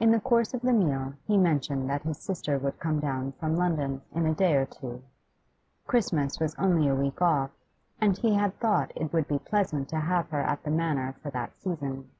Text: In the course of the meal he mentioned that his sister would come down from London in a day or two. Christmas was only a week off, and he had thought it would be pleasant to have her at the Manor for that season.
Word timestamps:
In 0.00 0.10
the 0.10 0.18
course 0.18 0.52
of 0.52 0.62
the 0.62 0.72
meal 0.72 1.14
he 1.24 1.38
mentioned 1.38 1.88
that 1.88 2.02
his 2.02 2.18
sister 2.18 2.58
would 2.58 2.80
come 2.80 2.98
down 2.98 3.30
from 3.38 3.54
London 3.56 4.02
in 4.12 4.26
a 4.26 4.34
day 4.34 4.56
or 4.56 4.66
two. 4.66 5.04
Christmas 5.86 6.40
was 6.40 6.56
only 6.56 6.88
a 6.88 6.94
week 6.96 7.22
off, 7.22 7.52
and 8.00 8.18
he 8.18 8.34
had 8.34 8.58
thought 8.58 8.90
it 8.96 9.12
would 9.12 9.28
be 9.28 9.38
pleasant 9.38 9.88
to 9.90 10.00
have 10.00 10.28
her 10.30 10.40
at 10.40 10.64
the 10.64 10.72
Manor 10.72 11.14
for 11.22 11.30
that 11.30 11.56
season. 11.56 12.10